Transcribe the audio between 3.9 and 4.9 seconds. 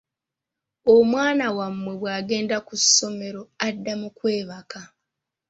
mu kwebaka.